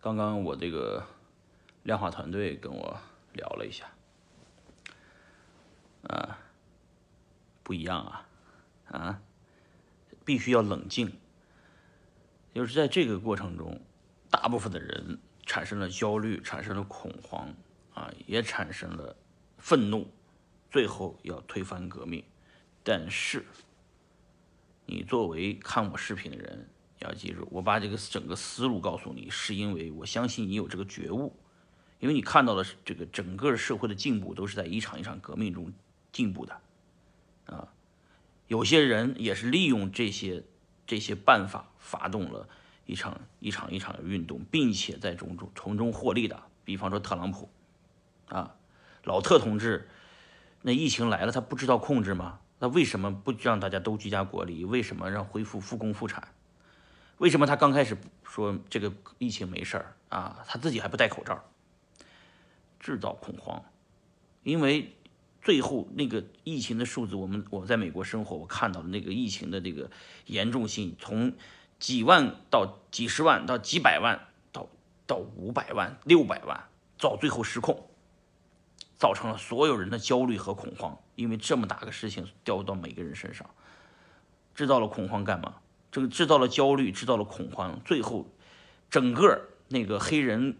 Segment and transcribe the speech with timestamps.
[0.00, 1.06] 刚刚我这个
[1.82, 2.98] 量化团队跟我
[3.34, 3.86] 聊了一下，
[6.08, 6.38] 啊，
[7.62, 8.26] 不一样啊，
[8.88, 9.20] 啊，
[10.24, 11.12] 必须要冷静。
[12.54, 13.78] 就是在这个过程中，
[14.30, 17.54] 大部分的人产生了焦虑，产生了恐慌，
[17.92, 19.14] 啊，也产生了
[19.58, 20.10] 愤怒，
[20.70, 22.24] 最后要推翻革命。
[22.82, 23.44] 但是，
[24.86, 26.68] 你作为看我视频的人，
[27.00, 31.34] 要记住，我把这个整个思路告诉你，是因为我相信你有这个觉悟，
[31.98, 35.72] 因为你看到了这个整个社会的进步都是在一场一场革命中
[36.12, 36.60] 进步的，
[37.46, 37.68] 啊，
[38.48, 40.44] 有些人也是利用这些
[40.86, 42.48] 这些办法发动了
[42.84, 47.48] 一场一场一场的运动，并且在从中从中获利的，比方说特朗普，
[48.28, 48.56] 啊，
[49.04, 49.88] 老特同志，
[50.60, 52.40] 那疫情来了，他不知道控制吗？
[52.58, 54.66] 那为什么不让大家都居家隔离？
[54.66, 56.28] 为什么让恢复复工复产？
[57.20, 60.42] 为什么他刚开始说这个疫情没事儿啊？
[60.48, 61.44] 他自己还不戴口罩，
[62.78, 63.62] 制造恐慌。
[64.42, 64.96] 因为
[65.42, 69.90] 最后那个疫情的数字，我们我在美国生活，我看到的那个疫情的这个
[70.24, 71.34] 严重性，从
[71.78, 74.66] 几万到几十万到几百万到
[75.06, 77.86] 到五百万六百万，到最后失控。
[78.96, 83.50] 造成了所有人的焦虑和恐慌，因为这么大个事情掉到每个人身上，
[84.54, 85.56] 制造了恐慌干嘛？
[85.90, 88.30] 这个制造了焦虑，制造了恐慌，最后
[88.88, 90.56] 整个那个黑人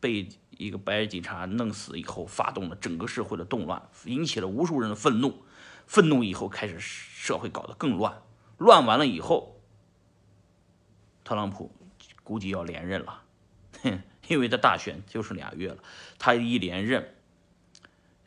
[0.00, 5.42] 被一个白人警察弄死以后，发动了整个社会的动乱，引起了无数人的愤怒，
[5.86, 8.20] 愤怒以后开始社会搞得更乱，
[8.58, 9.60] 乱完了以后，
[11.22, 11.72] 特朗普
[12.24, 13.22] 估计要连任了，
[13.82, 15.78] 哼， 因为他大选就剩俩月了，
[16.18, 17.14] 他一连任。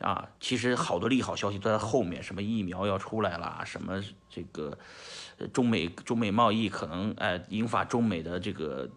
[0.02, 4.78] 啊，其实好多利好消息都在后面，什么疫苗要出来了，什么这个
[5.54, 8.90] 中美中美贸易可能哎引发中美的这个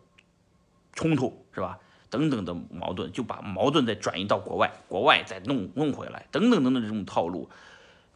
[0.93, 1.79] 冲突是吧？
[2.11, 7.51] 等等的矛盾，就把矛盾再转移到国外，国外再弄弄回来，等等等等这种套路，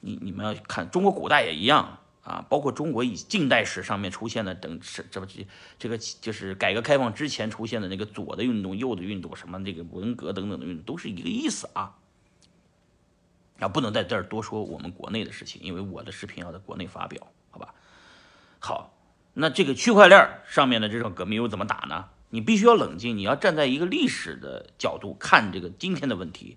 [0.00, 5.44] 你你们要看中国古代也一样啊，包括中国以近代史上面出现的等是这不这
[5.78, 11.97] 这个就是改革开放之前出现的那个左的运动、右的运动，什么这个文革等等的运动，都是一个意思啊。
[13.58, 17.74] 啊，不能在这儿多说我们国内的事情，因为我的视频要在国内发表，好吧？
[18.60, 18.94] 好，
[19.34, 22.10] 那这个区块链上面的这种革命又怎么打呢？
[22.30, 26.56] 你必须要冷静，你要站在一个历史的角度看这个今天的问题。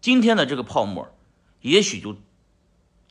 [0.00, 1.14] 今天的这个泡沫，
[1.60, 2.16] 也许就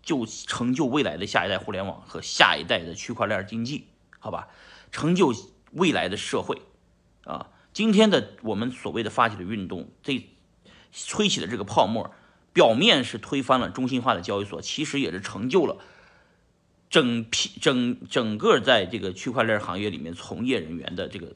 [0.02, 3.88] 就成就未来的下一代互联网和下一代的区块链经济，
[4.20, 4.48] 好吧？
[4.92, 5.34] 成就
[5.74, 6.62] 未来的社会
[7.26, 7.52] 啊！
[7.74, 10.28] 今天的我们所谓的发起的运动，这
[10.92, 12.12] 吹起的这个泡沫。
[12.54, 15.78] 表面是推翻了中心化的交易所，其实也是成就了
[16.90, 21.34] 整批整整个在这个区块链行业里面从业人员的这个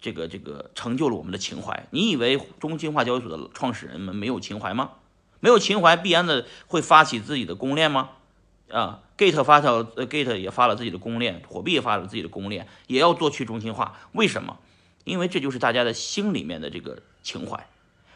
[0.00, 1.86] 这个这个成就了我们的情怀。
[1.90, 4.92] 你以为中心化交易所的创始人们没有情怀吗？
[5.40, 8.10] 没有情怀，必然的会发起自己的公链吗？
[8.70, 13.98] 啊，Gate 发条呃，Gate 也发了自己的公链，火币也发了自己的公链，也要做去中心化。
[14.12, 14.58] 为什么？
[15.04, 17.68] 因为这就是大家的心里面的这个情怀。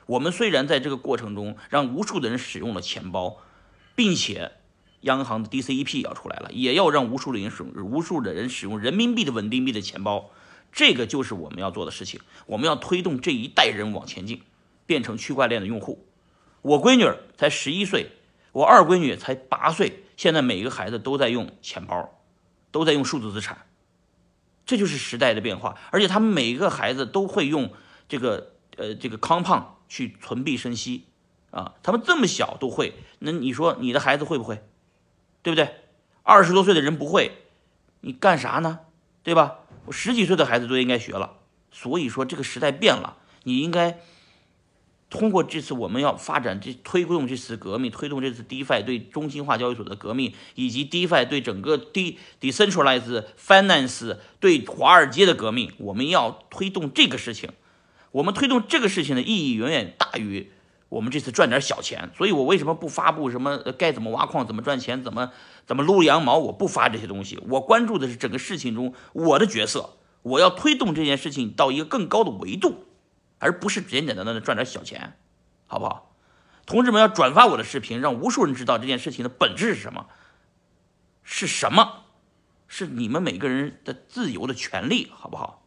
[0.06, 3.38] 我们虽然在这个过程中让无数的人使用了钱包，
[3.94, 4.52] 并且
[5.00, 10.30] 央行的 DCEP 要出来了，也要让无数的人使用无数的人使用人民币的稳定币的钱包，
[10.72, 12.20] 这个就是我们要做的事情。
[12.46, 14.42] 我们要推动这一代人往前进，
[14.86, 16.06] 变成区块链的用户。
[16.62, 17.04] 我闺女
[17.36, 18.10] 才十一岁，
[18.52, 22.20] 我二闺女才八岁，现在每个孩子都在用钱包，
[22.70, 23.66] 都在用数字资产，
[24.64, 25.76] 这就是时代的变化。
[25.90, 27.72] 而且他们每个孩子都会用
[28.08, 29.64] 这个呃这个 Compound。
[29.88, 31.04] 去存币生息，
[31.52, 34.64] 啊，他们这么小都会，那你说你的孩子会不会？
[35.42, 35.76] 对不对？
[36.24, 37.30] 二十多岁的人不会，
[38.00, 38.80] 你干啥呢？
[39.22, 39.58] 对吧？
[39.84, 41.34] 我十几岁的孩子都应该学了。
[41.70, 44.00] 所以说这个时代变了，你应该
[45.08, 57.52] 通过这次我们要发展这推动这次革命，推动这次 DeFi 对中心化交易所的革命，以及 DeFi 对整个 De Decentralized Finance 对华尔街的革命，我们要推动这个事情。
[58.16, 60.50] 我们推动这个事情的意义远远大于
[60.88, 65.32] 我们这次赚点小钱，所以我为什么不发布什么该怎么挖矿、怎么赚钱、怎么
[65.66, 66.38] 怎么撸羊毛？
[66.38, 72.86] 我不发这些东西，我关注的是整个事情中我的角色，我要推动这件事情到一个更高的维度，
[73.38, 75.18] 而不是简简单单的赚点小钱，
[75.66, 76.14] 好不好？
[76.64, 80.06] 同志们要转发我的视频，让无数人知道这件事情的本质是什么？
[81.22, 82.04] 是什么？
[82.66, 85.65] 是你们每个人的自由的权利，好不好？